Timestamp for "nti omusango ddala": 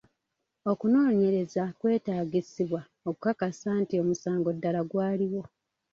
3.81-4.81